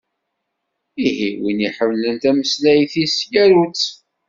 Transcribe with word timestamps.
Ihi, 1.07 1.29
win 1.41 1.65
iḥemmlen 1.67 2.15
tameslayt-is 2.21 3.15
yaru-tt! 3.31 3.85